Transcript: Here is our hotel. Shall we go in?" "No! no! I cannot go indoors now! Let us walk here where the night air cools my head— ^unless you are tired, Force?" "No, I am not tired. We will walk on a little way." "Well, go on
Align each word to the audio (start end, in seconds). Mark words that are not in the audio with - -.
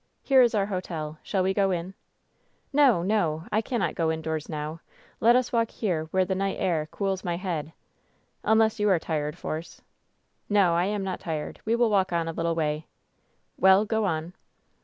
Here 0.23 0.41
is 0.41 0.55
our 0.55 0.65
hotel. 0.65 1.19
Shall 1.21 1.43
we 1.43 1.53
go 1.53 1.69
in?" 1.69 1.93
"No! 2.73 3.03
no! 3.03 3.45
I 3.51 3.61
cannot 3.61 3.93
go 3.93 4.11
indoors 4.11 4.49
now! 4.49 4.81
Let 5.19 5.35
us 5.35 5.51
walk 5.53 5.69
here 5.69 6.05
where 6.05 6.25
the 6.25 6.33
night 6.33 6.55
air 6.59 6.87
cools 6.89 7.23
my 7.23 7.35
head— 7.37 7.71
^unless 8.43 8.79
you 8.79 8.89
are 8.89 8.97
tired, 8.97 9.37
Force?" 9.37 9.83
"No, 10.49 10.73
I 10.73 10.85
am 10.85 11.03
not 11.03 11.19
tired. 11.19 11.59
We 11.65 11.75
will 11.75 11.91
walk 11.91 12.11
on 12.11 12.27
a 12.27 12.31
little 12.33 12.55
way." 12.55 12.87
"Well, 13.59 13.85
go 13.85 14.05
on 14.05 14.33